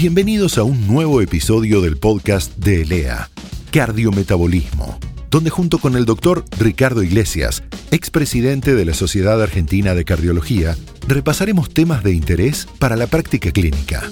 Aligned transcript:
Bienvenidos 0.00 0.58
a 0.58 0.62
un 0.62 0.86
nuevo 0.86 1.20
episodio 1.22 1.80
del 1.80 1.96
podcast 1.96 2.56
de 2.56 2.82
ELEA, 2.82 3.30
Cardiometabolismo, 3.72 4.96
donde 5.28 5.50
junto 5.50 5.78
con 5.78 5.96
el 5.96 6.04
doctor 6.04 6.44
Ricardo 6.56 7.02
Iglesias, 7.02 7.64
expresidente 7.90 8.76
de 8.76 8.84
la 8.84 8.94
Sociedad 8.94 9.42
Argentina 9.42 9.96
de 9.96 10.04
Cardiología, 10.04 10.76
repasaremos 11.08 11.70
temas 11.70 12.04
de 12.04 12.12
interés 12.12 12.68
para 12.78 12.94
la 12.94 13.08
práctica 13.08 13.50
clínica. 13.50 14.04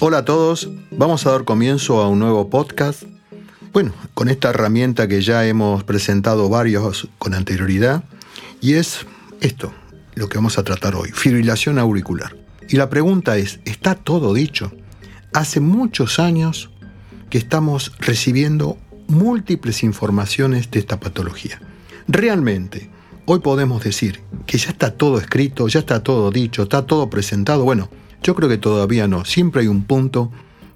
Hola 0.00 0.18
a 0.18 0.24
todos, 0.24 0.70
vamos 0.90 1.26
a 1.26 1.32
dar 1.32 1.44
comienzo 1.44 2.00
a 2.00 2.08
un 2.08 2.18
nuevo 2.18 2.48
podcast. 2.48 3.02
Bueno, 3.74 3.92
con 4.14 4.30
esta 4.30 4.48
herramienta 4.48 5.06
que 5.06 5.20
ya 5.20 5.46
hemos 5.46 5.84
presentado 5.84 6.48
varios 6.48 7.08
con 7.18 7.34
anterioridad, 7.34 8.04
y 8.62 8.72
es 8.72 9.04
esto, 9.42 9.70
lo 10.18 10.28
que 10.28 10.38
vamos 10.38 10.58
a 10.58 10.64
tratar 10.64 10.94
hoy, 10.94 11.10
fibrilación 11.12 11.78
auricular. 11.78 12.36
Y 12.68 12.76
la 12.76 12.90
pregunta 12.90 13.36
es, 13.36 13.60
¿está 13.64 13.94
todo 13.94 14.34
dicho? 14.34 14.72
Hace 15.32 15.60
muchos 15.60 16.18
años 16.18 16.70
que 17.30 17.38
estamos 17.38 17.92
recibiendo 17.98 18.78
múltiples 19.06 19.82
informaciones 19.82 20.70
de 20.70 20.80
esta 20.80 21.00
patología. 21.00 21.60
Realmente, 22.06 22.90
hoy 23.24 23.40
podemos 23.40 23.82
decir 23.82 24.20
que 24.46 24.58
ya 24.58 24.70
está 24.70 24.90
todo 24.90 25.18
escrito, 25.18 25.68
ya 25.68 25.80
está 25.80 26.02
todo 26.02 26.30
dicho, 26.30 26.64
está 26.64 26.86
todo 26.86 27.08
presentado. 27.08 27.64
Bueno, 27.64 27.90
yo 28.22 28.34
creo 28.34 28.48
que 28.48 28.58
todavía 28.58 29.08
no. 29.08 29.24
Siempre 29.24 29.62
hay 29.62 29.68
un 29.68 29.84
punto 29.84 30.30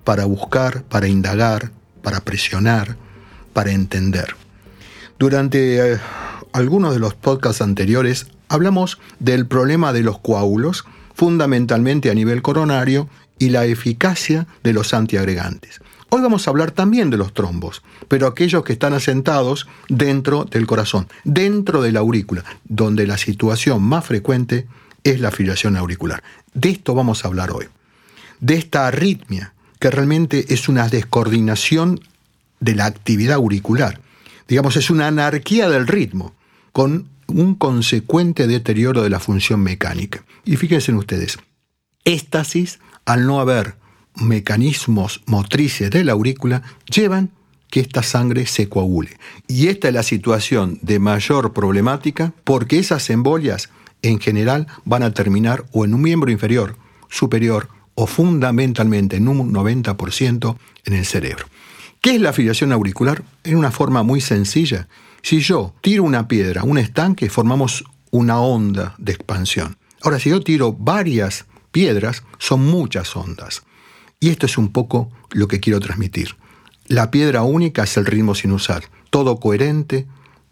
para 0.05 0.25
buscar, 0.25 0.83
para 0.85 1.09
indagar, 1.09 1.73
para 2.03 2.21
presionar, 2.21 2.97
para 3.53 3.73
entender. 3.73 4.35
Durante 5.19 5.95
eh, 5.95 5.99
algunos 6.53 6.95
de 6.95 7.01
los 7.01 7.15
podcasts 7.15 7.63
anteriores 7.63 8.27
hablamos 8.53 8.99
del 9.19 9.47
problema 9.47 9.95
de 9.95 10.03
los 10.03 10.19
coágulos, 10.19 10.85
fundamentalmente 11.15 12.11
a 12.11 12.15
nivel 12.15 12.43
coronario, 12.43 13.09
y 13.39 13.49
la 13.49 13.65
eficacia 13.65 14.47
de 14.63 14.75
los 14.75 14.95
antiagregantes. 14.95 15.81
Hoy 16.11 16.21
vamos 16.21 16.47
a 16.47 16.51
hablar 16.51 16.71
también 16.71 17.09
de 17.09 17.17
los 17.17 17.33
trombos, 17.33 17.83
pero 18.09 18.27
aquellos 18.27 18.63
que 18.63 18.75
están 18.75 18.93
asentados 18.93 19.67
dentro 19.89 20.45
del 20.45 20.67
corazón, 20.67 21.09
dentro 21.25 21.81
de 21.81 21.93
la 21.93 22.01
aurícula, 22.01 22.45
donde 22.65 23.07
la 23.07 23.17
situación 23.17 23.83
más 23.83 24.05
frecuente 24.05 24.67
es 25.03 25.21
la 25.21 25.31
fibrilación 25.31 25.79
auricular. 25.79 26.23
De 26.53 26.69
esto 26.69 26.95
vamos 26.95 27.25
a 27.25 27.29
hablar 27.29 27.51
hoy. 27.53 27.67
De 28.41 28.57
esta 28.57 28.87
arritmia, 28.87 29.55
que 29.81 29.91
realmente 29.91 30.53
es 30.53 30.69
una 30.69 30.89
descoordinación 30.89 32.01
de 32.61 32.75
la 32.75 32.85
actividad 32.85 33.37
auricular. 33.37 34.01
Digamos, 34.47 34.77
es 34.77 34.91
una 34.91 35.07
anarquía 35.07 35.71
del 35.71 35.89
ritmo, 35.89 36.35
con 36.73 37.09
un 37.33 37.55
consecuente 37.55 38.47
deterioro 38.47 39.03
de 39.03 39.11
la 39.11 39.21
función 39.21 39.61
mecánica. 39.61 40.25
Y 40.45 40.57
fíjense 40.57 40.93
ustedes, 40.93 41.39
éstasis, 42.05 42.79
al 43.05 43.27
no 43.27 43.41
haber 43.41 43.77
mecanismos 44.15 45.23
motrices 45.27 45.91
de 45.91 46.05
la 46.05 46.13
aurícula, 46.13 46.63
llevan 46.87 47.31
que 47.71 47.81
esta 47.81 48.03
sangre 48.03 48.47
se 48.47 48.69
coagule. 48.69 49.17
Y 49.49 49.69
esta 49.69 49.89
es 49.89 49.95
la 49.95 50.03
situación 50.03 50.79
de 50.83 50.99
mayor 50.99 51.55
problemática 51.55 52.35
porque 52.45 52.79
esas 52.79 53.09
embolias 53.09 53.71
en 54.03 54.21
general 54.21 54.67
van 54.85 55.03
a 55.03 55.15
terminar 55.15 55.65
o 55.73 55.85
en 55.85 55.95
un 55.95 56.03
miembro 56.03 56.31
inferior, 56.31 56.77
superior 57.09 57.69
o 57.95 58.07
fundamentalmente 58.07 59.17
en 59.17 59.29
un 59.29 59.53
90% 59.53 60.57
en 60.85 60.93
el 60.93 61.07
cerebro. 61.07 61.47
¿Qué 62.03 62.17
es 62.17 62.21
la 62.21 62.31
afiliación 62.31 62.73
auricular? 62.73 63.23
En 63.45 63.57
una 63.57 63.71
forma 63.71 64.03
muy 64.03 64.21
sencilla. 64.21 64.89
Si 65.23 65.41
yo 65.41 65.73
tiro 65.81 66.03
una 66.03 66.27
piedra, 66.27 66.65
un 66.65 66.79
estanque, 66.79 67.31
formamos 67.31 67.85
una 68.11 68.41
onda 68.41 68.97
de 68.99 69.13
expansión. 69.13 69.79
Ahora, 70.03 70.19
si 70.19 70.31
yo 70.31 70.41
tiro 70.41 70.73
varias 70.73 71.47
piedras, 71.71 72.25
son 72.39 72.67
muchas 72.67 73.17
ondas. 73.17 73.63
Y 74.19 74.31
esto 74.31 74.47
es 74.47 74.59
un 74.59 74.73
poco 74.73 75.11
lo 75.31 75.47
que 75.47 75.61
quiero 75.61 75.79
transmitir. 75.79 76.37
La 76.87 77.13
piedra 77.13 77.43
única 77.43 77.85
es 77.85 77.97
el 77.97 78.05
ritmo 78.05 78.35
sinusal, 78.35 78.83
todo 79.11 79.39
coherente, 79.39 80.07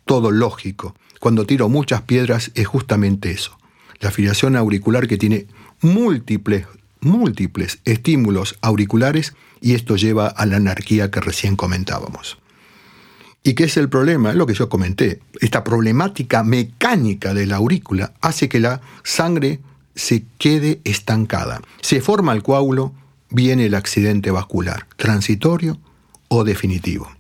todo 0.07 0.31
lógico. 0.31 0.95
Cuando 1.19 1.47
tiro 1.47 1.69
muchas 1.69 2.03
piedras 2.03 2.53
es 2.55 2.67
justamente 2.67 3.33
eso. 3.33 3.59
La 3.99 4.09
afiliación 4.09 4.57
auricular 4.57 5.09
que 5.09 5.19
tiene 5.19 5.47
múltiples, 5.83 6.67
múltiples 7.01 7.81
estímulos 7.85 8.57
auriculares 8.63 9.35
y 9.61 9.75
esto 9.75 9.97
lleva 9.97 10.29
a 10.29 10.47
la 10.47 10.57
anarquía 10.57 11.11
que 11.11 11.21
recién 11.21 11.57
comentábamos. 11.57 12.40
¿Y 13.43 13.55
qué 13.55 13.65
es 13.65 13.77
el 13.77 13.89
problema? 13.89 14.35
Lo 14.35 14.47
que 14.47 14.55
yo 14.55 14.69
comenté. 14.69 15.21
Esta 15.41 15.65
problemática 15.65 16.45
mecánica 16.45 17.33
de 17.33 17.47
la 17.47 17.57
aurícula 17.57 18.13
hace 18.21 18.49
que 18.49 18.61
la 18.61 18.83
sangre 19.03 19.61
se 19.95 20.25
quede 20.39 20.81
estancada. 20.85 21.63
Se 21.81 22.01
forma 22.01 22.33
el 22.33 22.43
coágulo, 22.43 22.95
viene 23.31 23.67
el 23.67 23.75
accidente 23.75 24.31
vascular, 24.31 24.87
transitorio 24.97 25.79
o 26.29 26.45
definitivo. 26.45 27.11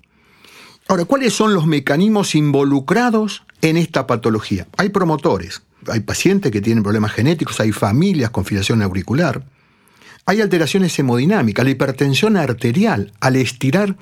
Ahora, 0.88 1.04
¿cuáles 1.04 1.32
son 1.32 1.54
los 1.54 1.66
mecanismos 1.66 2.34
involucrados 2.34 3.44
en 3.62 3.76
esta 3.76 4.06
patología? 4.06 4.66
Hay 4.76 4.90
promotores, 4.90 5.62
hay 5.86 6.00
pacientes 6.00 6.52
que 6.52 6.60
tienen 6.60 6.82
problemas 6.82 7.12
genéticos, 7.12 7.60
hay 7.60 7.72
familias 7.72 8.30
con 8.30 8.44
filación 8.44 8.82
auricular, 8.82 9.44
hay 10.26 10.40
alteraciones 10.40 10.98
hemodinámicas, 10.98 11.64
la 11.64 11.70
hipertensión 11.70 12.36
arterial 12.36 13.12
al 13.20 13.36
estirar 13.36 13.96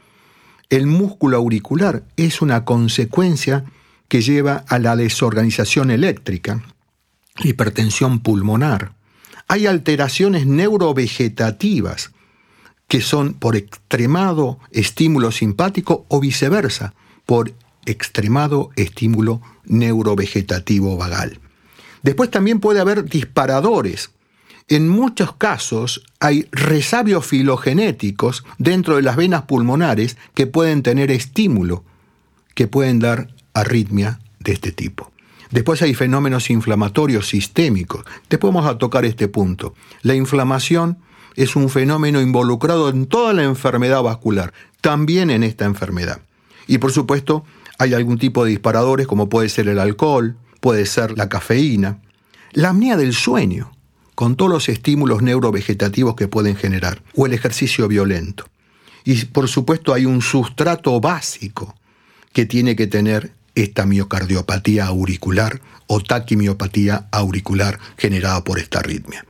el 0.70 0.86
músculo 0.86 1.36
auricular 1.38 2.04
es 2.16 2.42
una 2.42 2.64
consecuencia 2.64 3.64
que 4.08 4.20
lleva 4.20 4.64
a 4.68 4.78
la 4.78 4.96
desorganización 4.96 5.90
eléctrica, 5.90 6.62
hipertensión 7.42 8.20
pulmonar. 8.20 8.92
Hay 9.48 9.66
alteraciones 9.66 10.46
neurovegetativas 10.46 12.12
que 12.86 13.00
son 13.00 13.34
por 13.34 13.56
extremado 13.56 14.58
estímulo 14.70 15.30
simpático 15.30 16.06
o 16.08 16.20
viceversa, 16.20 16.94
por 17.26 17.52
extremado 17.84 18.70
estímulo 18.76 19.42
neurovegetativo 19.64 20.96
vagal. 20.96 21.40
Después 22.02 22.30
también 22.30 22.60
puede 22.60 22.80
haber 22.80 23.04
disparadores 23.04 24.10
en 24.68 24.88
muchos 24.88 25.34
casos 25.34 26.02
hay 26.20 26.46
resabios 26.52 27.26
filogenéticos 27.26 28.44
dentro 28.58 28.96
de 28.96 29.02
las 29.02 29.16
venas 29.16 29.42
pulmonares 29.42 30.18
que 30.34 30.46
pueden 30.46 30.82
tener 30.82 31.10
estímulo, 31.10 31.84
que 32.54 32.66
pueden 32.66 32.98
dar 32.98 33.28
arritmia 33.54 34.20
de 34.40 34.52
este 34.52 34.72
tipo. 34.72 35.10
Después 35.50 35.80
hay 35.80 35.94
fenómenos 35.94 36.50
inflamatorios 36.50 37.28
sistémicos. 37.28 38.04
Después 38.28 38.52
vamos 38.52 38.70
a 38.70 38.76
tocar 38.76 39.06
este 39.06 39.28
punto. 39.28 39.74
La 40.02 40.14
inflamación 40.14 40.98
es 41.36 41.56
un 41.56 41.70
fenómeno 41.70 42.20
involucrado 42.20 42.90
en 42.90 43.06
toda 43.06 43.32
la 43.32 43.44
enfermedad 43.44 44.02
vascular, 44.02 44.52
también 44.82 45.30
en 45.30 45.42
esta 45.42 45.64
enfermedad. 45.64 46.20
Y 46.66 46.76
por 46.76 46.92
supuesto, 46.92 47.44
hay 47.78 47.94
algún 47.94 48.18
tipo 48.18 48.44
de 48.44 48.50
disparadores 48.50 49.06
como 49.06 49.30
puede 49.30 49.48
ser 49.48 49.68
el 49.68 49.78
alcohol, 49.78 50.36
puede 50.60 50.84
ser 50.84 51.16
la 51.16 51.30
cafeína. 51.30 52.00
La 52.52 52.70
apnea 52.70 52.98
del 52.98 53.14
sueño 53.14 53.77
con 54.18 54.34
todos 54.34 54.50
los 54.50 54.68
estímulos 54.68 55.22
neurovegetativos 55.22 56.16
que 56.16 56.26
pueden 56.26 56.56
generar, 56.56 57.04
o 57.14 57.26
el 57.26 57.34
ejercicio 57.34 57.86
violento. 57.86 58.46
Y 59.04 59.26
por 59.26 59.46
supuesto 59.46 59.94
hay 59.94 60.06
un 60.06 60.22
sustrato 60.22 61.00
básico 61.00 61.76
que 62.32 62.44
tiene 62.44 62.74
que 62.74 62.88
tener 62.88 63.30
esta 63.54 63.86
miocardiopatía 63.86 64.86
auricular 64.86 65.60
o 65.86 66.00
taquimiopatía 66.00 67.06
auricular 67.12 67.78
generada 67.96 68.42
por 68.42 68.58
esta 68.58 68.80
arritmia. 68.80 69.24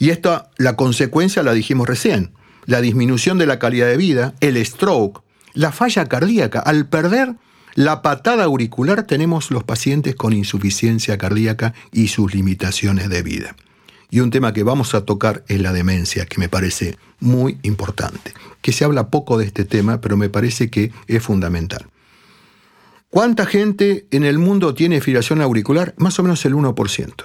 Y 0.00 0.10
esta, 0.10 0.50
la 0.56 0.74
consecuencia 0.74 1.44
la 1.44 1.52
dijimos 1.52 1.86
recién, 1.86 2.32
la 2.66 2.80
disminución 2.80 3.38
de 3.38 3.46
la 3.46 3.60
calidad 3.60 3.86
de 3.86 3.96
vida, 3.96 4.34
el 4.40 4.56
stroke, 4.66 5.22
la 5.52 5.70
falla 5.70 6.06
cardíaca. 6.06 6.58
Al 6.58 6.88
perder 6.88 7.36
la 7.76 8.02
patada 8.02 8.42
auricular 8.42 9.04
tenemos 9.04 9.52
los 9.52 9.62
pacientes 9.62 10.16
con 10.16 10.32
insuficiencia 10.32 11.18
cardíaca 11.18 11.72
y 11.92 12.08
sus 12.08 12.34
limitaciones 12.34 13.08
de 13.08 13.22
vida. 13.22 13.54
Y 14.10 14.20
un 14.20 14.30
tema 14.30 14.52
que 14.52 14.62
vamos 14.62 14.94
a 14.94 15.04
tocar 15.04 15.44
es 15.48 15.60
la 15.60 15.72
demencia, 15.72 16.26
que 16.26 16.38
me 16.38 16.48
parece 16.48 16.96
muy 17.20 17.58
importante. 17.62 18.32
Que 18.60 18.72
se 18.72 18.84
habla 18.84 19.08
poco 19.08 19.38
de 19.38 19.46
este 19.46 19.64
tema, 19.64 20.00
pero 20.00 20.16
me 20.16 20.28
parece 20.28 20.70
que 20.70 20.92
es 21.06 21.22
fundamental. 21.22 21.86
¿Cuánta 23.10 23.46
gente 23.46 24.06
en 24.10 24.24
el 24.24 24.38
mundo 24.38 24.74
tiene 24.74 25.00
fibrilación 25.00 25.40
auricular? 25.40 25.94
Más 25.98 26.18
o 26.18 26.22
menos 26.22 26.44
el 26.44 26.54
1%. 26.54 27.24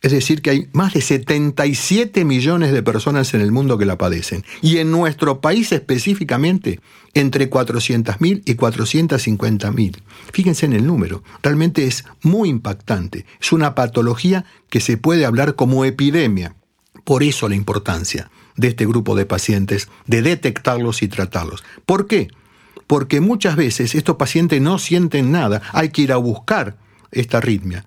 Es 0.00 0.12
decir, 0.12 0.42
que 0.42 0.50
hay 0.50 0.68
más 0.72 0.94
de 0.94 1.00
77 1.00 2.24
millones 2.24 2.72
de 2.72 2.82
personas 2.84 3.34
en 3.34 3.40
el 3.40 3.50
mundo 3.50 3.78
que 3.78 3.84
la 3.84 3.98
padecen. 3.98 4.44
Y 4.62 4.78
en 4.78 4.92
nuestro 4.92 5.40
país 5.40 5.72
específicamente, 5.72 6.80
entre 7.14 7.50
400.000 7.50 8.42
y 8.44 8.54
450.000. 8.54 9.96
Fíjense 10.32 10.66
en 10.66 10.72
el 10.72 10.86
número. 10.86 11.24
Realmente 11.42 11.86
es 11.86 12.04
muy 12.22 12.48
impactante. 12.48 13.26
Es 13.40 13.50
una 13.50 13.74
patología 13.74 14.44
que 14.70 14.80
se 14.80 14.98
puede 14.98 15.24
hablar 15.24 15.56
como 15.56 15.84
epidemia. 15.84 16.54
Por 17.04 17.24
eso 17.24 17.48
la 17.48 17.56
importancia 17.56 18.30
de 18.56 18.68
este 18.68 18.86
grupo 18.86 19.16
de 19.16 19.26
pacientes, 19.26 19.88
de 20.06 20.22
detectarlos 20.22 21.02
y 21.02 21.08
tratarlos. 21.08 21.64
¿Por 21.86 22.06
qué? 22.06 22.28
Porque 22.86 23.20
muchas 23.20 23.56
veces 23.56 23.94
estos 23.94 24.16
pacientes 24.16 24.60
no 24.60 24.78
sienten 24.78 25.32
nada, 25.32 25.62
hay 25.72 25.90
que 25.90 26.02
ir 26.02 26.12
a 26.12 26.16
buscar 26.16 26.76
esta 27.10 27.38
arritmia. 27.38 27.86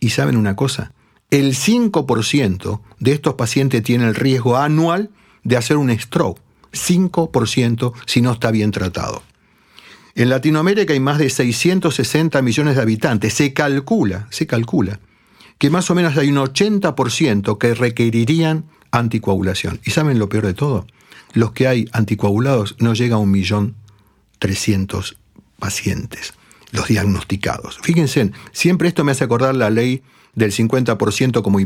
¿Y 0.00 0.10
saben 0.10 0.36
una 0.36 0.56
cosa? 0.56 0.92
El 1.32 1.54
5% 1.54 2.80
de 3.00 3.12
estos 3.12 3.34
pacientes 3.34 3.82
tiene 3.82 4.04
el 4.04 4.14
riesgo 4.14 4.58
anual 4.58 5.08
de 5.44 5.56
hacer 5.56 5.78
un 5.78 5.90
stroke. 5.98 6.38
5% 6.72 7.92
si 8.06 8.20
no 8.20 8.32
está 8.32 8.50
bien 8.50 8.70
tratado. 8.70 9.22
En 10.14 10.28
Latinoamérica 10.28 10.92
hay 10.92 11.00
más 11.00 11.16
de 11.16 11.30
660 11.30 12.42
millones 12.42 12.76
de 12.76 12.82
habitantes. 12.82 13.32
Se 13.32 13.54
calcula, 13.54 14.26
se 14.30 14.46
calcula, 14.46 15.00
que 15.56 15.70
más 15.70 15.90
o 15.90 15.94
menos 15.94 16.18
hay 16.18 16.28
un 16.28 16.36
80% 16.36 17.56
que 17.56 17.74
requerirían 17.74 18.66
anticoagulación. 18.90 19.80
¿Y 19.86 19.92
saben 19.92 20.18
lo 20.18 20.28
peor 20.28 20.44
de 20.44 20.54
todo? 20.54 20.86
Los 21.32 21.52
que 21.52 21.66
hay 21.66 21.88
anticoagulados 21.92 22.76
no 22.78 22.92
llega 22.92 23.16
a 23.16 23.20
un 23.20 23.30
millón 23.30 23.74
trescientos 24.38 25.16
pacientes, 25.58 26.34
los 26.72 26.88
diagnosticados. 26.88 27.78
Fíjense, 27.82 28.32
siempre 28.52 28.88
esto 28.88 29.02
me 29.02 29.12
hace 29.12 29.24
acordar 29.24 29.54
la 29.54 29.70
ley 29.70 30.02
del 30.34 30.52
50% 30.52 31.42
como, 31.42 31.58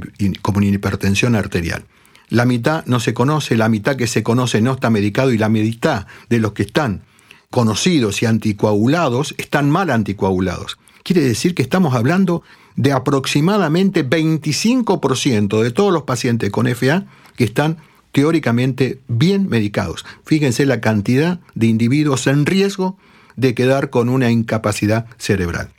como 0.43 0.63
hipertensión 0.63 1.35
arterial. 1.35 1.85
La 2.29 2.45
mitad 2.45 2.85
no 2.87 2.99
se 2.99 3.15
conoce, 3.15 3.57
la 3.57 3.69
mitad 3.69 3.97
que 3.97 4.07
se 4.07 4.23
conoce 4.23 4.61
no 4.61 4.73
está 4.73 4.91
medicado 4.91 5.33
y 5.33 5.39
la 5.39 5.49
mitad 5.49 6.07
de 6.29 6.41
los 6.41 6.53
que 6.53 6.65
están 6.65 7.03
conocidos 7.51 8.23
y 8.23 8.27
anticoagulados 8.27 9.35
están 9.39 9.71
mal 9.71 9.91
anticoagulados. 9.91 10.79
Quiere 11.05 11.23
decir 11.23 11.55
que 11.55 11.63
estamos 11.63 11.95
hablando 11.95 12.43
de 12.75 12.93
aproximadamente 12.93 14.09
25% 14.09 15.63
de 15.63 15.71
todos 15.71 15.93
los 15.93 16.03
pacientes 16.03 16.51
con 16.51 16.67
FA 16.67 17.05
que 17.37 17.45
están 17.45 17.79
teóricamente 18.11 19.01
bien 19.07 19.49
medicados. 19.49 20.05
Fíjense 20.25 20.67
la 20.67 20.81
cantidad 20.81 21.39
de 21.55 21.67
individuos 21.69 22.27
en 22.27 22.45
riesgo 22.45 22.99
de 23.37 23.55
quedar 23.55 23.91
con 23.91 24.09
una 24.09 24.31
incapacidad 24.31 25.07
cerebral. 25.19 25.71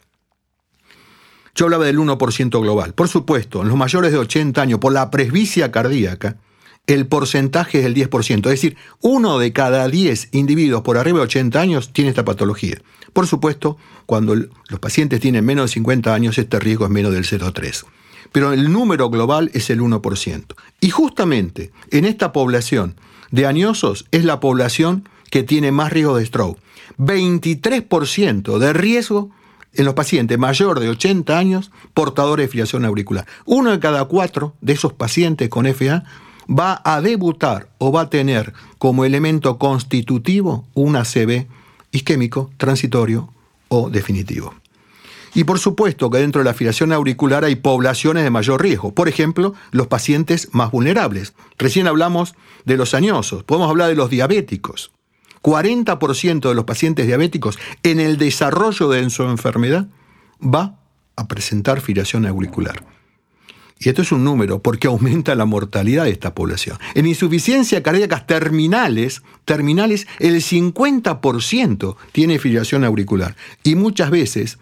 Yo 1.58 1.66
hablaba 1.66 1.86
del 1.86 1.98
1% 1.98 2.62
global. 2.62 2.94
Por 2.94 3.08
supuesto, 3.08 3.64
en 3.64 3.68
los 3.68 3.78
mayores 3.78 4.12
de 4.12 4.20
80 4.20 4.62
años, 4.62 4.80
por 4.80 4.94
la 4.94 5.10
presbicia 5.10 5.72
cardíaca, 5.72 6.38
el 6.86 7.08
porcentaje 7.08 7.80
es 7.80 7.84
del 7.84 7.96
10%. 7.96 8.38
Es 8.38 8.44
decir, 8.44 8.78
uno 9.02 9.40
de 9.40 9.52
cada 9.54 9.88
10 9.88 10.30
individuos 10.34 10.84
por 10.84 11.00
arriba 11.00 11.18
de 11.18 11.24
80 11.24 11.60
años 11.60 11.94
tiene 11.94 12.12
esta 12.12 12.24
patología. 12.24 12.78
Por 13.12 13.26
supuesto, 13.26 13.76
cuando 14.06 14.36
los 14.36 14.80
pacientes 14.80 15.20
tienen 15.20 15.46
menos 15.46 15.72
de 15.72 15.74
50 15.74 16.14
años, 16.14 16.38
este 16.38 16.60
riesgo 16.60 16.86
es 16.86 16.92
menos 16.92 17.12
del 17.12 17.26
0,3. 17.26 17.86
Pero 18.32 18.54
el 18.54 18.72
número 18.72 19.10
global 19.10 19.50
es 19.56 19.72
el 19.72 19.82
1%. 19.82 20.56
Y 20.80 20.92
justamente 20.92 21.72
en 21.90 22.06
esta 22.06 22.34
población 22.34 22.98
de 23.32 23.48
añosos 23.48 24.06
es 24.12 24.26
la 24.26 24.40
población 24.40 25.10
que 25.32 25.42
tiene 25.42 25.72
más 25.72 25.92
riesgo 25.92 26.18
de 26.18 26.26
stroke. 26.28 26.60
23% 27.00 28.60
de 28.60 28.74
riesgo 28.74 29.32
en 29.78 29.86
los 29.86 29.94
pacientes 29.94 30.38
mayores 30.38 30.84
de 30.84 30.90
80 30.90 31.38
años 31.38 31.72
portadores 31.94 32.46
de 32.46 32.52
filiación 32.52 32.84
auricular. 32.84 33.26
Uno 33.46 33.72
de 33.72 33.80
cada 33.80 34.06
cuatro 34.06 34.54
de 34.60 34.74
esos 34.74 34.94
pacientes 34.94 35.50
con 35.50 35.66
FA 35.68 36.04
va 36.50 36.82
a 36.84 37.02
debutar 37.02 37.70
o 37.78 37.92
va 37.92 38.02
a 38.02 38.10
tener 38.10 38.54
como 38.78 39.06
elemento 39.06 39.58
constitutivo 39.58 40.66
un 40.74 40.96
ACV 40.96 41.48
isquémico, 41.92 42.52
transitorio 42.58 43.30
o 43.70 43.90
definitivo. 43.90 44.54
Y 45.34 45.44
por 45.44 45.60
supuesto 45.60 46.10
que 46.10 46.18
dentro 46.18 46.40
de 46.40 46.46
la 46.46 46.52
afiliación 46.52 46.92
auricular 46.92 47.44
hay 47.44 47.56
poblaciones 47.56 48.24
de 48.24 48.32
mayor 48.32 48.62
riesgo. 48.62 48.94
Por 48.94 49.08
ejemplo, 49.08 49.54
los 49.72 49.88
pacientes 49.88 50.50
más 50.52 50.72
vulnerables. 50.72 51.34
Recién 51.58 51.86
hablamos 51.86 52.34
de 52.66 52.78
los 52.78 52.94
añosos, 52.94 53.44
podemos 53.44 53.70
hablar 53.70 53.90
de 53.90 53.96
los 53.96 54.10
diabéticos. 54.10 54.92
40% 55.48 56.50
de 56.50 56.56
los 56.56 56.66
pacientes 56.66 57.08
diabéticos 57.08 57.58
en 57.82 58.02
el 58.02 58.18
desarrollo 58.18 58.90
de 58.90 59.10
su 59.10 59.24
enfermedad 59.24 59.88
va 60.44 60.78
a 61.16 61.30
presentar 61.30 61.80
filiación 61.80 62.26
auricular. 62.26 62.84
Y 63.80 63.88
esto 63.88 64.02
es 64.02 64.12
un 64.12 64.26
número 64.26 64.62
porque 64.62 64.88
aumenta 64.88 65.36
la 65.36 65.46
mortalidad 65.46 66.04
de 66.04 66.10
esta 66.10 66.36
población. 66.36 66.78
En 66.96 67.06
insuficiencia 67.06 67.82
cardíacas 67.82 68.28
terminales, 68.28 69.24
terminales 69.46 70.06
el 70.20 70.36
50% 70.36 71.96
tiene 72.12 72.40
filiación 72.40 72.84
auricular. 72.84 73.38
Y 73.64 73.76
muchas 73.76 74.10
veces 74.10 74.58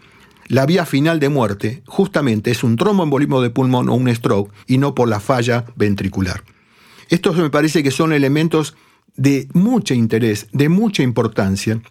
la 0.48 0.68
vía 0.68 0.86
final 0.86 1.20
de 1.20 1.30
muerte 1.30 1.82
justamente 1.88 2.52
es 2.52 2.64
un 2.64 2.76
tromboembolismo 2.76 3.42
de 3.42 3.50
pulmón 3.50 3.90
o 3.90 3.96
un 3.96 4.14
stroke 4.14 4.54
y 4.68 4.78
no 4.78 4.94
por 4.94 5.08
la 5.08 5.20
falla 5.20 5.66
ventricular. 5.76 6.44
Estos 7.10 7.38
me 7.38 7.50
parece 7.50 7.82
que 7.82 7.90
son 7.90 8.14
elementos 8.14 8.76
de 9.16 9.48
mucho 9.54 9.94
interés, 9.94 10.48
de 10.52 10.70
mucha 10.70 11.04
importancia, 11.04 11.82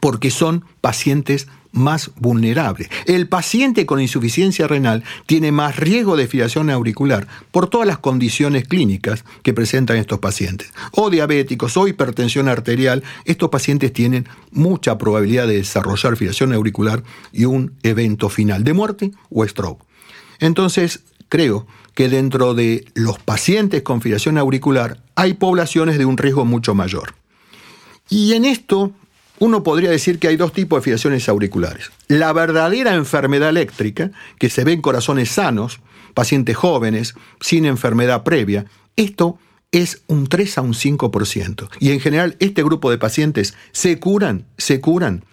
porque 0.00 0.30
son 0.30 0.64
pacientes 0.80 1.48
más 1.72 2.10
vulnerable. 2.16 2.88
El 3.06 3.28
paciente 3.28 3.86
con 3.86 4.00
insuficiencia 4.00 4.66
renal 4.66 5.04
tiene 5.26 5.52
más 5.52 5.76
riesgo 5.76 6.16
de 6.16 6.26
filación 6.26 6.70
auricular 6.70 7.28
por 7.52 7.68
todas 7.68 7.86
las 7.86 7.98
condiciones 7.98 8.66
clínicas 8.66 9.24
que 9.42 9.54
presentan 9.54 9.96
estos 9.96 10.18
pacientes. 10.18 10.72
O 10.92 11.10
diabéticos 11.10 11.76
o 11.76 11.86
hipertensión 11.86 12.48
arterial, 12.48 13.02
estos 13.24 13.50
pacientes 13.50 13.92
tienen 13.92 14.28
mucha 14.50 14.98
probabilidad 14.98 15.46
de 15.46 15.56
desarrollar 15.56 16.16
filación 16.16 16.52
auricular 16.52 17.02
y 17.32 17.44
un 17.44 17.74
evento 17.82 18.28
final 18.28 18.64
de 18.64 18.72
muerte 18.72 19.12
o 19.30 19.46
stroke. 19.46 19.84
Entonces, 20.40 21.04
creo 21.28 21.66
que 22.00 22.08
dentro 22.08 22.54
de 22.54 22.86
los 22.94 23.18
pacientes 23.18 23.82
con 23.82 24.00
filación 24.00 24.38
auricular 24.38 25.02
hay 25.16 25.34
poblaciones 25.34 25.98
de 25.98 26.06
un 26.06 26.16
riesgo 26.16 26.46
mucho 26.46 26.74
mayor. 26.74 27.12
Y 28.08 28.32
en 28.32 28.46
esto 28.46 28.92
uno 29.38 29.62
podría 29.62 29.90
decir 29.90 30.18
que 30.18 30.28
hay 30.28 30.38
dos 30.38 30.54
tipos 30.54 30.78
de 30.78 30.84
filaciones 30.84 31.28
auriculares. 31.28 31.90
La 32.08 32.32
verdadera 32.32 32.94
enfermedad 32.94 33.50
eléctrica, 33.50 34.12
que 34.38 34.48
se 34.48 34.64
ve 34.64 34.72
en 34.72 34.80
corazones 34.80 35.30
sanos, 35.30 35.80
pacientes 36.14 36.56
jóvenes, 36.56 37.16
sin 37.38 37.66
enfermedad 37.66 38.22
previa, 38.22 38.64
esto 38.96 39.38
es 39.70 40.00
un 40.06 40.26
3 40.26 40.56
a 40.56 40.62
un 40.62 40.72
5%. 40.72 41.68
Y 41.80 41.90
en 41.90 42.00
general 42.00 42.34
este 42.38 42.62
grupo 42.62 42.90
de 42.90 42.96
pacientes 42.96 43.52
se 43.72 44.00
curan, 44.00 44.46
se 44.56 44.80
curan 44.80 45.26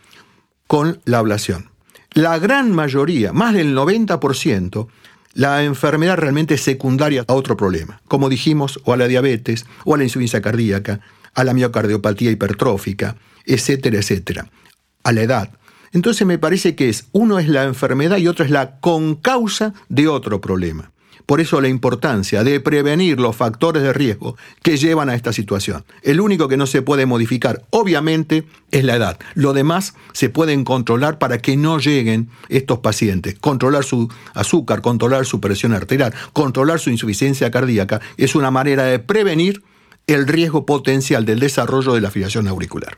con 0.68 1.00
la 1.06 1.20
ablación. 1.20 1.70
La 2.12 2.38
gran 2.40 2.74
mayoría, 2.74 3.32
más 3.32 3.54
del 3.54 3.74
90%, 3.74 4.90
la 5.38 5.64
enfermedad 5.64 6.18
realmente 6.18 6.56
es 6.56 6.62
secundaria 6.62 7.24
a 7.28 7.34
otro 7.34 7.56
problema, 7.56 8.02
como 8.08 8.28
dijimos, 8.28 8.80
o 8.86 8.94
a 8.94 8.98
la 8.98 9.08
diabetes, 9.08 9.68
o 9.86 9.94
a 9.94 9.98
la 10.00 10.04
insuficiencia 10.04 10.42
cardíaca, 10.42 11.00
a 11.36 11.44
la 11.44 11.54
miocardiopatía 11.54 12.32
hipertrófica, 12.32 13.18
etcétera, 13.46 14.00
etcétera, 14.00 14.50
a 15.04 15.12
la 15.12 15.22
edad. 15.22 15.52
Entonces 15.94 16.26
me 16.26 16.40
parece 16.40 16.76
que 16.76 16.90
es, 16.90 17.06
uno 17.12 17.38
es 17.38 17.48
la 17.48 17.66
enfermedad 17.66 18.18
y 18.18 18.28
otro 18.28 18.46
es 18.46 18.50
la 18.50 18.80
concausa 18.80 19.76
de 19.90 20.08
otro 20.08 20.42
problema. 20.42 20.90
Por 21.28 21.42
eso 21.42 21.60
la 21.60 21.68
importancia 21.68 22.46
de 22.46 22.62
prevenir 22.62 23.20
los 23.20 23.36
factores 23.36 23.84
de 23.84 23.92
riesgo 23.92 24.38
que 24.64 24.78
llevan 24.78 25.10
a 25.10 25.14
esta 25.14 25.34
situación. 25.34 25.84
El 26.02 26.22
único 26.22 26.48
que 26.48 26.56
no 26.56 26.66
se 26.68 26.82
puede 26.82 27.06
modificar, 27.06 27.64
obviamente, 27.70 28.46
es 28.72 28.86
la 28.86 28.96
edad. 28.96 29.20
Lo 29.36 29.52
demás 29.52 29.94
se 30.14 30.30
pueden 30.30 30.64
controlar 30.64 31.20
para 31.20 31.40
que 31.40 31.58
no 31.58 31.80
lleguen 31.80 32.30
estos 32.48 32.80
pacientes. 32.80 33.38
Controlar 33.40 33.84
su 33.84 34.10
azúcar, 34.34 34.82
controlar 34.82 35.26
su 35.26 35.42
presión 35.42 35.74
arterial, 35.74 36.16
controlar 36.32 36.80
su 36.80 36.92
insuficiencia 36.92 37.52
cardíaca, 37.52 38.00
es 38.16 38.34
una 38.34 38.50
manera 38.50 38.86
de 38.86 39.00
prevenir 39.00 39.64
el 40.08 40.28
riesgo 40.28 40.66
potencial 40.66 41.26
del 41.26 41.42
desarrollo 41.42 41.94
de 41.94 42.00
la 42.00 42.10
filación 42.10 42.48
auricular. 42.48 42.98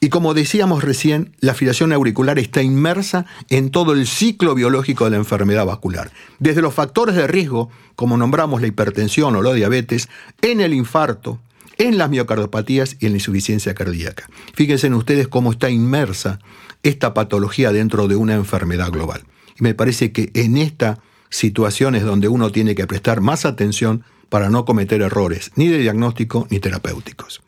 Y 0.00 0.10
como 0.10 0.34
decíamos 0.34 0.84
recién, 0.84 1.34
la 1.40 1.54
filación 1.54 1.92
auricular 1.92 2.38
está 2.38 2.62
inmersa 2.62 3.24
en 3.48 3.70
todo 3.70 3.92
el 3.92 4.06
ciclo 4.06 4.54
biológico 4.54 5.04
de 5.04 5.12
la 5.12 5.16
enfermedad 5.16 5.64
vascular, 5.64 6.10
desde 6.38 6.60
los 6.60 6.74
factores 6.74 7.14
de 7.16 7.26
riesgo, 7.26 7.70
como 7.96 8.16
nombramos 8.16 8.60
la 8.60 8.66
hipertensión 8.66 9.34
o 9.34 9.42
la 9.42 9.54
diabetes, 9.54 10.08
en 10.42 10.60
el 10.60 10.74
infarto, 10.74 11.40
en 11.78 11.96
las 11.96 12.10
miocardiopatías 12.10 12.96
y 13.00 13.06
en 13.06 13.12
la 13.12 13.18
insuficiencia 13.18 13.74
cardíaca. 13.74 14.28
Fíjense 14.54 14.88
en 14.88 14.94
ustedes 14.94 15.28
cómo 15.28 15.52
está 15.52 15.70
inmersa 15.70 16.38
esta 16.82 17.14
patología 17.14 17.72
dentro 17.72 18.06
de 18.06 18.16
una 18.16 18.34
enfermedad 18.34 18.90
global. 18.90 19.22
Y 19.58 19.62
me 19.62 19.74
parece 19.74 20.12
que 20.12 20.30
en 20.34 20.56
estas 20.58 20.98
situaciones 21.30 22.04
donde 22.04 22.28
uno 22.28 22.52
tiene 22.52 22.74
que 22.74 22.86
prestar 22.86 23.20
más 23.20 23.44
atención 23.44 24.04
para 24.28 24.50
no 24.50 24.64
cometer 24.64 25.02
errores, 25.02 25.50
ni 25.56 25.68
de 25.68 25.78
diagnóstico 25.78 26.46
ni 26.50 26.60
terapéuticos. 26.60 27.42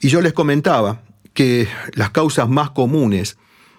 Y 0.00 0.08
yo 0.08 0.20
les 0.20 0.32
comentaba 0.32 1.02
que 1.34 1.68
las 1.92 2.10
causas 2.10 2.48
más 2.48 2.70
comunes 2.70 3.36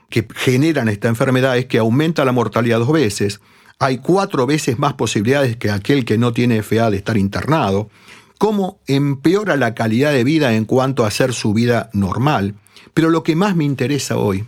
que 0.10 0.28
generan 0.36 0.88
esta 0.88 1.08
enfermedad 1.08 1.58
es 1.58 1.66
que 1.66 1.80
aumenta 1.80 2.26
la 2.26 2.32
mortalidad 2.32 2.80
dos 2.80 2.92
veces, 2.92 3.42
hay 3.80 3.98
cuatro 3.98 4.46
veces 4.46 4.80
más 4.80 4.94
posibilidades 4.94 5.58
que 5.58 5.72
aquel 5.72 6.06
que 6.06 6.18
no 6.18 6.32
tiene 6.32 6.62
FA 6.62 6.90
de 6.92 6.98
estar 6.98 7.18
internado, 7.18 7.90
cómo 8.38 8.80
empeora 8.88 9.58
la 9.58 9.74
calidad 9.74 10.12
de 10.12 10.24
vida 10.24 10.56
en 10.56 10.66
cuanto 10.66 11.04
a 11.04 11.08
hacer 11.08 11.34
su 11.34 11.54
vida 11.54 11.90
normal. 11.94 12.56
Pero 12.94 13.10
lo 13.10 13.24
que 13.24 13.36
más 13.36 13.56
me 13.56 13.66
interesa 13.66 14.18
hoy 14.18 14.46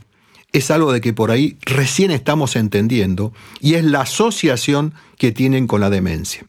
es 0.54 0.72
algo 0.72 0.94
de 0.94 1.02
que 1.02 1.14
por 1.14 1.32
ahí 1.32 1.58
recién 1.62 2.12
estamos 2.12 2.56
entendiendo 2.56 3.34
y 3.60 3.74
es 3.74 3.84
la 3.84 4.02
asociación 4.02 4.94
que 5.18 5.32
tienen 5.32 5.68
con 5.68 5.82
la 5.82 5.90
demencia. 5.90 6.46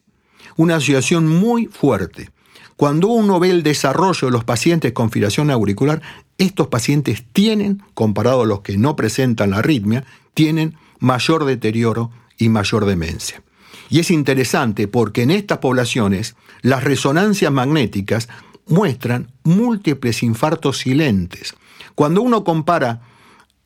Una 0.55 0.77
asociación 0.77 1.27
muy 1.27 1.67
fuerte. 1.67 2.29
Cuando 2.79 3.09
uno 3.09 3.41
ve 3.41 3.49
el 3.49 3.61
desarrollo 3.61 4.27
de 4.29 4.31
los 4.31 4.45
pacientes 4.45 4.93
con 4.93 5.11
filación 5.11 5.51
auricular, 5.51 6.01
estos 6.37 6.67
pacientes 6.67 7.25
tienen, 7.33 7.83
comparado 7.93 8.43
a 8.43 8.45
los 8.45 8.61
que 8.61 8.77
no 8.77 8.95
presentan 8.95 9.49
la 9.49 9.57
arritmia, 9.57 10.05
tienen 10.33 10.77
mayor 10.97 11.43
deterioro 11.43 12.09
y 12.37 12.47
mayor 12.47 12.85
demencia. 12.85 13.43
Y 13.89 13.99
es 13.99 14.11
interesante 14.11 14.87
porque 14.87 15.23
en 15.23 15.31
estas 15.31 15.57
poblaciones 15.57 16.37
las 16.61 16.85
resonancias 16.85 17.51
magnéticas 17.51 18.29
muestran 18.65 19.29
múltiples 19.43 20.23
infartos 20.23 20.77
silentes. 20.77 21.55
Cuando 21.95 22.21
uno 22.21 22.45
compara 22.45 23.01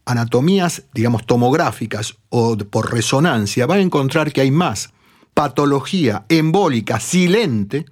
anatomías, 0.06 0.86
digamos, 0.92 1.28
tomográficas 1.28 2.16
o 2.30 2.58
por 2.58 2.92
resonancia, 2.92 3.68
va 3.68 3.76
a 3.76 3.82
encontrar 3.82 4.34
que 4.34 4.42
hay 4.42 4.50
más 4.50 4.90
patología 5.36 6.26
embólica 6.30 7.00
silente 7.00 7.86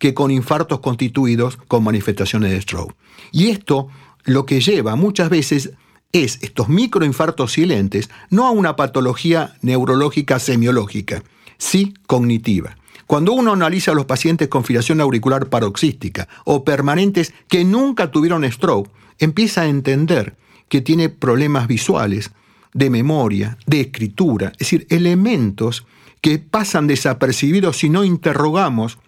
que 0.00 0.14
con 0.14 0.32
infartos 0.32 0.80
constituidos 0.80 1.58
con 1.68 1.84
manifestaciones 1.84 2.50
de 2.50 2.60
stroke. 2.60 2.96
Y 3.30 3.50
esto 3.50 3.88
lo 4.24 4.46
que 4.46 4.60
lleva 4.60 4.96
muchas 4.96 5.28
veces 5.28 5.74
es 6.12 6.38
estos 6.40 6.68
microinfartos 6.68 7.52
silentes 7.52 8.10
no 8.30 8.46
a 8.46 8.50
una 8.50 8.74
patología 8.74 9.54
neurológica 9.60 10.38
semiológica, 10.38 11.22
sí 11.58 11.94
cognitiva. 12.06 12.76
Cuando 13.06 13.32
uno 13.32 13.52
analiza 13.52 13.92
a 13.92 13.94
los 13.94 14.06
pacientes 14.06 14.48
con 14.48 14.64
filación 14.64 15.00
auricular 15.00 15.48
paroxística 15.48 16.28
o 16.44 16.64
permanentes 16.64 17.34
que 17.48 17.64
nunca 17.64 18.10
tuvieron 18.10 18.50
stroke, 18.50 18.90
empieza 19.18 19.62
a 19.62 19.68
entender 19.68 20.36
que 20.68 20.80
tiene 20.80 21.10
problemas 21.10 21.66
visuales, 21.66 22.30
de 22.72 22.88
memoria, 22.88 23.58
de 23.66 23.82
escritura, 23.82 24.52
es 24.52 24.58
decir, 24.58 24.86
elementos 24.88 25.84
que 26.20 26.38
pasan 26.38 26.86
desapercibidos 26.86 27.76
si 27.78 27.90
no 27.90 28.04
interrogamos 28.04 28.98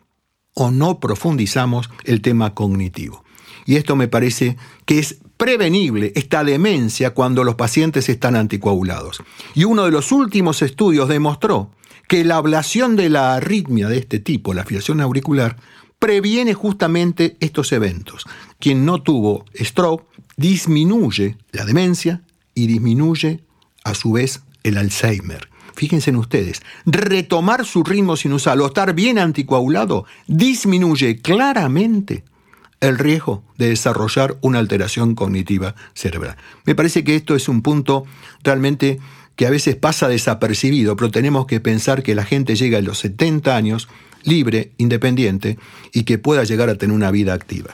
o 0.55 0.71
no 0.71 1.01
profundizamos 1.01 1.91
el 2.05 2.23
tema 2.23 2.55
cognitivo. 2.55 3.25
Y 3.65 3.77
esto 3.77 3.97
me 3.97 4.09
parece 4.09 4.57
que 4.87 4.99
es 4.99 5.19
prevenible, 5.37 6.13
esta 6.15 6.45
demencia, 6.45 7.15
cuando 7.15 7.45
los 7.45 7.55
pacientes 7.55 8.09
están 8.09 8.37
anticoagulados. 8.37 9.23
Y 9.55 9.65
uno 9.65 9.85
de 9.85 9.91
los 9.91 10.13
últimos 10.13 10.63
estudios 10.63 11.09
demostró 11.09 11.71
que 12.09 12.25
la 12.25 12.37
ablación 12.37 12.97
de 12.97 13.09
la 13.09 13.35
arritmia 13.35 13.89
de 13.89 13.99
este 13.99 14.19
tipo, 14.19 14.55
la 14.55 14.65
filación 14.65 15.01
auricular, 15.01 15.57
previene 15.99 16.55
justamente 16.55 17.37
estos 17.41 17.73
eventos. 17.73 18.27
Quien 18.59 18.85
no 18.85 19.03
tuvo 19.03 19.45
stroke 19.57 20.05
disminuye 20.37 21.37
la 21.53 21.65
demencia 21.65 22.23
y 22.55 22.67
disminuye 22.67 23.45
a 23.85 23.95
su 23.95 24.13
vez 24.13 24.43
el 24.65 24.79
Alzheimer. 24.79 25.52
Fíjense 25.75 26.11
en 26.11 26.17
ustedes, 26.17 26.63
retomar 26.85 27.65
su 27.65 27.83
ritmo 27.83 28.17
sinusal 28.17 28.61
o 28.61 28.67
estar 28.67 28.95
bien 28.95 29.19
anticoagulado 29.19 30.05
disminuye 30.27 31.21
claramente 31.21 32.25
el 32.81 32.99
riesgo 32.99 33.45
de 33.59 33.69
desarrollar 33.69 34.37
una 34.41 34.59
alteración 34.59 35.15
cognitiva 35.15 35.75
cerebral. 35.95 36.37
Me 36.65 36.75
parece 36.75 37.05
que 37.05 37.15
esto 37.15 37.37
es 37.37 37.49
un 37.49 37.63
punto 37.63 38.05
realmente 38.43 38.99
que 39.37 39.47
a 39.47 39.51
veces 39.51 39.77
pasa 39.77 40.09
desapercibido, 40.09 40.97
pero 40.97 41.11
tenemos 41.11 41.47
que 41.47 41.61
pensar 41.61 42.03
que 42.03 42.15
la 42.15 42.25
gente 42.25 42.57
llega 42.57 42.79
a 42.79 42.83
los 42.83 42.99
70 42.99 43.57
años 43.57 43.89
libre, 44.25 44.73
independiente 44.79 45.59
y 45.93 46.05
que 46.05 46.19
pueda 46.19 46.45
llegar 46.45 46.69
a 46.69 46.77
tener 46.77 46.95
una 46.95 47.11
vida 47.11 47.35
activa. 47.35 47.71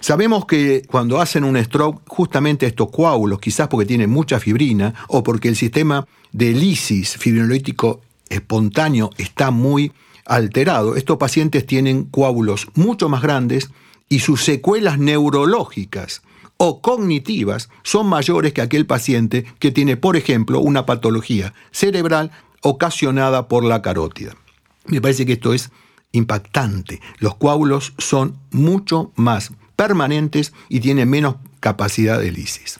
Sabemos 0.00 0.46
que 0.46 0.82
cuando 0.86 1.20
hacen 1.20 1.44
un 1.44 1.62
stroke, 1.62 2.02
justamente 2.06 2.66
estos 2.66 2.90
coágulos, 2.90 3.40
quizás 3.40 3.68
porque 3.68 3.86
tienen 3.86 4.10
mucha 4.10 4.38
fibrina 4.38 4.94
o 5.08 5.22
porque 5.22 5.48
el 5.48 5.56
sistema 5.56 6.06
de 6.36 6.52
lisis 6.52 7.16
fibrinolítico 7.16 8.02
espontáneo 8.28 9.08
está 9.16 9.50
muy 9.50 9.92
alterado, 10.26 10.94
estos 10.94 11.16
pacientes 11.16 11.64
tienen 11.64 12.04
coágulos 12.04 12.68
mucho 12.74 13.08
más 13.08 13.22
grandes 13.22 13.70
y 14.10 14.18
sus 14.18 14.44
secuelas 14.44 14.98
neurológicas 14.98 16.20
o 16.58 16.82
cognitivas 16.82 17.70
son 17.84 18.08
mayores 18.08 18.52
que 18.52 18.60
aquel 18.60 18.84
paciente 18.84 19.46
que 19.58 19.70
tiene, 19.70 19.96
por 19.96 20.14
ejemplo, 20.14 20.60
una 20.60 20.84
patología 20.84 21.54
cerebral 21.70 22.30
ocasionada 22.60 23.48
por 23.48 23.64
la 23.64 23.80
carótida. 23.80 24.36
Me 24.84 25.00
parece 25.00 25.24
que 25.24 25.34
esto 25.34 25.54
es 25.54 25.70
impactante. 26.12 27.00
Los 27.18 27.36
coágulos 27.36 27.94
son 27.96 28.36
mucho 28.50 29.10
más 29.16 29.52
permanentes 29.74 30.52
y 30.68 30.80
tienen 30.80 31.08
menos 31.08 31.36
capacidad 31.60 32.20
de 32.20 32.30
lisis. 32.30 32.78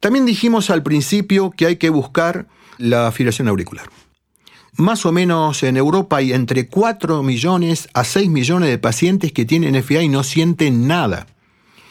También 0.00 0.24
dijimos 0.24 0.70
al 0.70 0.82
principio 0.82 1.50
que 1.50 1.66
hay 1.66 1.76
que 1.76 1.90
buscar 1.90 2.46
la 2.78 3.10
fibrilación 3.12 3.48
auricular. 3.48 3.88
Más 4.76 5.06
o 5.06 5.12
menos 5.12 5.62
en 5.62 5.76
Europa 5.76 6.16
hay 6.16 6.32
entre 6.32 6.66
4 6.66 7.22
millones 7.22 7.88
a 7.94 8.02
6 8.02 8.28
millones 8.28 8.70
de 8.70 8.78
pacientes 8.78 9.32
que 9.32 9.44
tienen 9.44 9.80
FA 9.82 10.02
y 10.02 10.08
no 10.08 10.24
sienten 10.24 10.88
nada. 10.88 11.28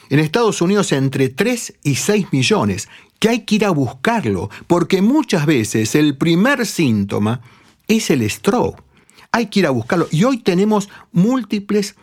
En 0.10 0.20
Estados 0.20 0.62
Unidos 0.62 0.92
entre 0.92 1.30
3 1.30 1.76
y 1.84 1.96
6 1.96 2.28
millones, 2.34 2.90
que 3.20 3.30
hay 3.30 3.40
que 3.46 3.56
ir 3.56 3.66
a 3.66 3.70
buscarlo, 3.70 4.50
porque 4.68 5.02
muchas 5.02 5.46
veces 5.46 5.96
el 5.96 6.18
primer 6.18 6.66
síntoma 6.66 7.40
es 7.88 8.10
el 8.10 8.30
stroke. 8.30 8.84
Hay 9.32 9.46
que 9.46 9.62
ir 9.62 9.68
a 9.68 9.72
buscarlo. 9.72 10.10
Y 10.12 10.26
hoy 10.26 10.40
tenemos 10.40 10.90
múltiples 11.14 11.96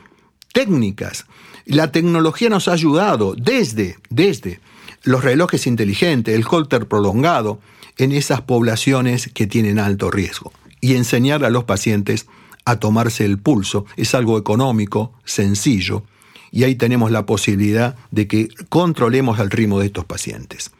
técnicas. 0.54 1.26
La 1.66 1.92
tecnología 1.92 2.48
nos 2.48 2.68
ha 2.68 2.72
ayudado 2.72 3.34
desde, 3.36 3.98
desde 4.08 4.60
los 5.02 5.22
relojes 5.22 5.66
inteligentes, 5.66 6.34
el 6.34 6.46
holter 6.48 6.88
prolongado, 6.88 7.60
en 8.00 8.12
esas 8.12 8.40
poblaciones 8.40 9.30
que 9.34 9.46
tienen 9.46 9.78
alto 9.78 10.10
riesgo. 10.10 10.52
Y 10.80 10.94
enseñar 10.94 11.44
a 11.44 11.50
los 11.50 11.64
pacientes 11.64 12.26
a 12.64 12.76
tomarse 12.76 13.26
el 13.26 13.38
pulso 13.38 13.84
es 13.96 14.14
algo 14.14 14.38
económico, 14.38 15.12
sencillo, 15.26 16.04
y 16.50 16.64
ahí 16.64 16.76
tenemos 16.76 17.10
la 17.10 17.26
posibilidad 17.26 17.96
de 18.10 18.26
que 18.26 18.48
controlemos 18.70 19.38
el 19.38 19.50
ritmo 19.50 19.78
de 19.80 19.86
estos 19.86 20.06
pacientes. 20.06 20.70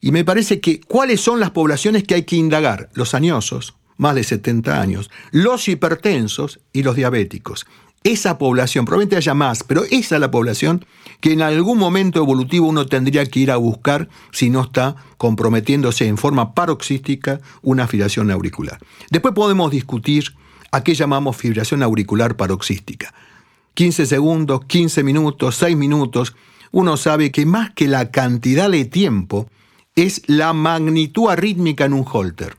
Y 0.00 0.10
me 0.10 0.24
parece 0.24 0.58
que 0.58 0.80
cuáles 0.80 1.20
son 1.20 1.38
las 1.38 1.52
poblaciones 1.52 2.02
que 2.02 2.14
hay 2.14 2.24
que 2.24 2.34
indagar, 2.34 2.90
los 2.92 3.14
añosos, 3.14 3.76
más 3.96 4.16
de 4.16 4.24
70 4.24 4.80
años, 4.80 5.10
los 5.30 5.68
hipertensos 5.68 6.58
y 6.72 6.82
los 6.82 6.96
diabéticos. 6.96 7.66
Esa 8.04 8.38
población, 8.38 8.84
probablemente 8.84 9.16
haya 9.16 9.34
más, 9.34 9.64
pero 9.64 9.84
esa 9.90 10.14
es 10.14 10.20
la 10.20 10.30
población 10.30 10.84
que 11.20 11.32
en 11.32 11.42
algún 11.42 11.78
momento 11.78 12.20
evolutivo 12.20 12.68
uno 12.68 12.86
tendría 12.86 13.26
que 13.26 13.40
ir 13.40 13.50
a 13.50 13.56
buscar 13.56 14.08
si 14.30 14.50
no 14.50 14.62
está 14.62 14.96
comprometiéndose 15.16 16.06
en 16.06 16.16
forma 16.16 16.54
paroxística 16.54 17.40
una 17.62 17.88
fibración 17.88 18.30
auricular. 18.30 18.78
Después 19.10 19.34
podemos 19.34 19.70
discutir 19.70 20.34
a 20.70 20.82
qué 20.84 20.94
llamamos 20.94 21.36
fibración 21.36 21.82
auricular 21.82 22.36
paroxística. 22.36 23.12
15 23.74 24.06
segundos, 24.06 24.64
15 24.66 25.02
minutos, 25.02 25.56
6 25.56 25.76
minutos, 25.76 26.34
uno 26.70 26.96
sabe 26.96 27.32
que 27.32 27.46
más 27.46 27.70
que 27.70 27.88
la 27.88 28.10
cantidad 28.10 28.70
de 28.70 28.84
tiempo 28.84 29.48
es 29.96 30.22
la 30.26 30.52
magnitud 30.52 31.28
arrítmica 31.28 31.84
en 31.84 31.92
un 31.92 32.04
holter. 32.10 32.56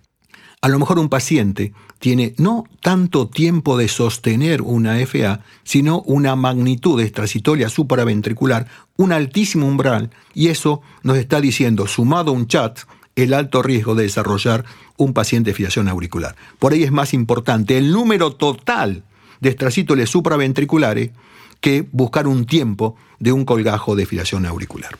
A 0.61 0.67
lo 0.67 0.79
mejor 0.79 0.99
un 0.99 1.09
paciente 1.09 1.73
tiene 1.99 2.33
no 2.37 2.63
tanto 2.81 3.27
tiempo 3.27 3.77
de 3.77 3.87
sostener 3.87 4.61
una 4.61 4.95
FA, 5.05 5.41
sino 5.63 6.01
una 6.01 6.35
magnitud 6.35 6.99
extracitolia 7.01 7.69
supraventricular, 7.69 8.67
un 8.95 9.11
altísimo 9.11 9.67
umbral, 9.67 10.09
y 10.33 10.47
eso 10.47 10.81
nos 11.03 11.17
está 11.17 11.41
diciendo, 11.41 11.87
sumado 11.87 12.31
a 12.31 12.33
un 12.33 12.47
chat, 12.47 12.79
el 13.15 13.33
alto 13.33 13.61
riesgo 13.61 13.95
de 13.95 14.03
desarrollar 14.03 14.63
un 14.97 15.13
paciente 15.13 15.51
de 15.51 15.55
filación 15.55 15.89
auricular. 15.89 16.35
Por 16.57 16.71
ahí 16.71 16.83
es 16.83 16.91
más 16.91 17.13
importante 17.13 17.77
el 17.77 17.91
número 17.91 18.31
total 18.31 19.03
de 19.41 19.49
extracítoles 19.49 20.09
supraventriculares 20.09 21.11
que 21.59 21.85
buscar 21.91 22.27
un 22.27 22.45
tiempo 22.45 22.95
de 23.19 23.33
un 23.33 23.43
colgajo 23.43 23.95
de 23.95 24.05
filación 24.05 24.45
auricular. 24.45 24.97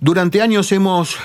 Durante 0.00 0.42
años 0.42 0.70
hemos 0.72 1.16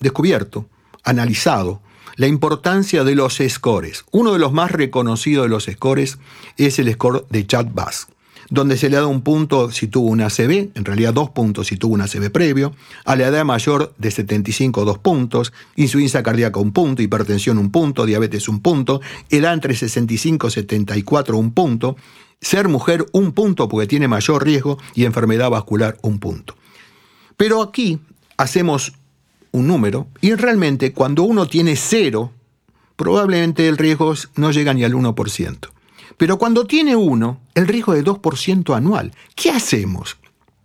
descubierto, 0.00 0.66
analizado, 1.04 1.82
la 2.16 2.26
importancia 2.26 3.04
de 3.04 3.14
los 3.14 3.38
scores. 3.48 4.04
Uno 4.10 4.32
de 4.32 4.38
los 4.38 4.52
más 4.52 4.70
reconocidos 4.70 5.44
de 5.44 5.48
los 5.48 5.64
scores 5.64 6.18
es 6.56 6.78
el 6.78 6.92
score 6.92 7.26
de 7.30 7.46
Chad 7.46 7.68
Bass, 7.72 8.08
donde 8.50 8.76
se 8.76 8.90
le 8.90 8.96
da 8.96 9.06
un 9.06 9.22
punto 9.22 9.70
si 9.70 9.86
tuvo 9.86 10.08
una 10.08 10.26
ACV, 10.26 10.70
en 10.74 10.84
realidad 10.84 11.14
dos 11.14 11.30
puntos 11.30 11.68
si 11.68 11.76
tuvo 11.76 11.94
una 11.94 12.04
ACV 12.04 12.30
previo, 12.30 12.74
a 13.04 13.16
la 13.16 13.28
edad 13.28 13.44
mayor 13.44 13.94
de 13.98 14.10
75 14.10 14.84
dos 14.84 14.98
puntos, 14.98 15.52
insuficiencia 15.76 16.22
cardíaca 16.22 16.60
un 16.60 16.72
punto, 16.72 17.02
hipertensión 17.02 17.58
un 17.58 17.70
punto, 17.70 18.04
diabetes 18.04 18.48
un 18.48 18.60
punto, 18.60 19.00
edad 19.30 19.54
entre 19.54 19.74
65 19.74 20.48
y 20.48 20.50
74 20.50 21.36
un 21.36 21.52
punto, 21.52 21.96
ser 22.40 22.68
mujer 22.68 23.06
un 23.12 23.32
punto 23.32 23.68
porque 23.68 23.86
tiene 23.86 24.08
mayor 24.08 24.44
riesgo 24.44 24.78
y 24.94 25.04
enfermedad 25.04 25.50
vascular 25.50 25.96
un 26.02 26.18
punto. 26.18 26.56
Pero 27.36 27.62
aquí 27.62 27.98
hacemos 28.36 28.92
un 29.52 29.66
número 29.66 30.08
y 30.20 30.34
realmente 30.34 30.92
cuando 30.92 31.22
uno 31.22 31.46
tiene 31.46 31.76
cero, 31.76 32.32
probablemente 32.96 33.68
el 33.68 33.78
riesgo 33.78 34.14
no 34.36 34.50
llega 34.50 34.74
ni 34.74 34.84
al 34.84 34.94
1%. 34.94 35.58
Pero 36.16 36.38
cuando 36.38 36.66
tiene 36.66 36.96
uno, 36.96 37.40
el 37.54 37.66
riesgo 37.66 37.94
es 37.94 38.04
de 38.04 38.10
2% 38.10 38.76
anual. 38.76 39.12
¿Qué 39.34 39.50
hacemos? 39.50 40.16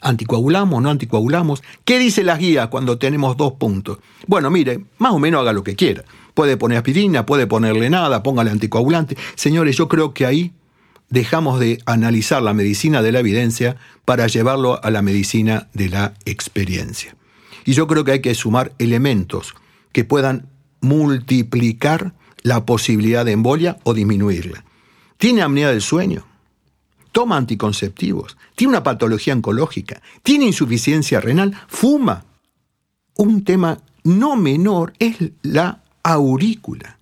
¿Anticoagulamos, 0.01 0.81
no 0.81 0.89
anticoagulamos? 0.89 1.63
¿Qué 1.83 1.97
dice 1.97 2.23
la 2.23 2.37
guía 2.37 2.67
cuando 2.67 2.97
tenemos 2.97 3.35
dos 3.35 3.53
puntos? 3.53 3.97
Bueno, 4.27 4.51
mire, 4.51 4.85
más 4.99 5.13
o 5.13 5.19
menos 5.19 5.41
haga 5.41 5.53
lo 5.53 5.63
que 5.63 5.75
quiera. 5.75 6.03
Puede 6.33 6.57
poner 6.57 6.77
aspirina, 6.77 7.25
puede 7.25 7.47
ponerle 7.47 7.89
nada, 7.89 8.21
póngale 8.21 8.51
anticoagulante. 8.51 9.17
Señores, 9.35 9.75
yo 9.75 9.87
creo 9.87 10.13
que 10.13 10.25
ahí 10.25 10.53
dejamos 11.09 11.59
de 11.59 11.79
analizar 11.85 12.43
la 12.43 12.53
medicina 12.53 13.01
de 13.01 13.11
la 13.11 13.19
evidencia 13.19 13.77
para 14.05 14.27
llevarlo 14.27 14.83
a 14.83 14.91
la 14.91 15.01
medicina 15.01 15.67
de 15.73 15.89
la 15.89 16.13
experiencia. 16.25 17.15
Y 17.67 17.73
yo 17.73 17.85
creo 17.85 18.05
que 18.05 18.13
hay 18.13 18.21
que 18.21 18.33
sumar 18.33 18.71
elementos 18.79 19.53
que 19.91 20.05
puedan 20.05 20.47
multiplicar 20.79 22.13
la 22.41 22.65
posibilidad 22.65 23.25
de 23.25 23.33
embolia 23.33 23.77
o 23.83 23.93
disminuirla. 23.93 24.63
Tiene 25.17 25.41
apnea 25.41 25.69
del 25.69 25.81
sueño. 25.81 26.25
Toma 27.11 27.35
anticonceptivos. 27.35 28.37
Tiene 28.55 28.69
una 28.69 28.83
patología 28.83 29.33
oncológica. 29.33 30.01
Tiene 30.23 30.45
insuficiencia 30.45 31.19
renal. 31.19 31.59
Fuma. 31.67 32.23
Un 33.17 33.43
tema 33.43 33.79
no 34.05 34.37
menor 34.37 34.93
es 34.99 35.17
la 35.41 35.83
aurícula. 36.03 36.99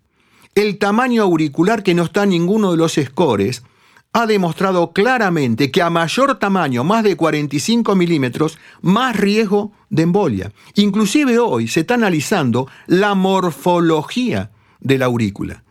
El 0.56 0.80
tamaño 0.80 1.22
auricular 1.22 1.84
que 1.84 1.94
no 1.94 2.06
está 2.06 2.24
en 2.24 2.32
ninguno 2.32 2.72
de 2.72 2.78
los 2.78 2.94
scores 2.94 3.62
ha 4.16 4.26
demostrado 4.26 4.94
claramente 4.94 5.72
que 5.72 5.82
a 5.82 5.90
mayor 5.90 6.40
tamaño, 6.40 6.86
más 6.86 7.04
de 7.04 7.18
45 7.18 7.96
milímetros, 7.98 8.58
más 8.82 9.14
riesgo 9.14 9.74
de 9.90 10.04
embolia. 10.04 10.54
Inclusive 10.76 11.38
hoy 11.38 11.68
se 11.68 11.82
está 11.82 11.96
analizando 11.96 12.66
la 12.88 13.14
morfología 13.14 14.52
de 14.80 14.98
la 15.00 15.08
aurícula 15.08 15.66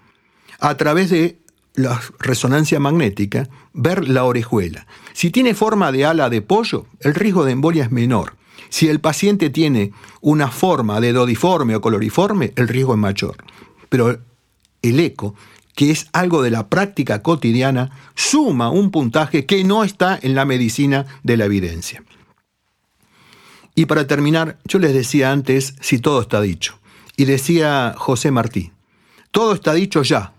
a 0.61 0.77
través 0.77 1.09
de 1.09 1.39
la 1.73 1.99
resonancia 2.19 2.79
magnética, 2.79 3.49
ver 3.73 4.07
la 4.07 4.25
orejuela. 4.25 4.87
Si 5.15 5.31
tiene 5.31 5.55
forma 5.55 5.91
de 5.91 6.05
ala 6.05 6.29
de 6.29 6.43
pollo, 6.43 6.85
el 7.01 7.15
riesgo 7.15 7.47
de 7.47 7.53
embolia 7.53 7.85
es 7.85 7.93
menor. 7.93 8.37
Si 8.69 8.89
el 8.89 9.01
paciente 9.01 9.49
tiene 9.49 9.93
una 10.21 10.49
forma 10.51 11.01
de 11.01 11.15
dodiforme 11.15 11.77
o 11.77 11.81
coloriforme, 11.81 12.53
el 12.57 12.69
riesgo 12.69 12.93
es 12.93 13.01
mayor. 13.01 13.37
Pero 13.89 14.19
el 14.83 15.01
eco 15.01 15.35
que 15.75 15.91
es 15.91 16.09
algo 16.13 16.43
de 16.43 16.51
la 16.51 16.69
práctica 16.69 17.23
cotidiana, 17.23 17.91
suma 18.15 18.71
un 18.71 18.91
puntaje 18.91 19.47
que 19.47 19.65
no 19.65 19.85
está 19.85 20.19
en 20.21 20.35
la 20.35 20.45
medicina 20.45 21.07
de 21.23 21.37
la 21.37 21.47
evidencia. 21.47 22.03
Y 23.75 23.87
para 23.87 24.07
terminar, 24.07 24.59
yo 24.65 24.79
les 24.79 24.95
decía 24.95 25.33
antes 25.33 25.75
si 25.81 25.99
todo 25.99 26.21
está 26.21 26.41
dicho. 26.41 26.79
Y 27.17 27.25
decía 27.25 27.95
José 27.97 28.31
Martí, 28.31 28.73
todo 29.31 29.53
está 29.53 29.75
dicho 29.75 30.03
ya, 30.03 30.33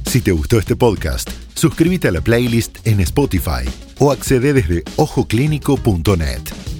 Si 0.06 0.22
te 0.22 0.32
gustó 0.32 0.58
este 0.60 0.78
podcast, 0.78 1.30
suscríbete 1.56 2.08
a 2.08 2.12
la 2.12 2.22
playlist 2.22 2.88
en 2.88 3.02
Spotify 3.02 3.70
o 4.00 4.14
accede 4.14 4.54
desde 4.54 4.86
ojoclínico.net. 4.96 6.75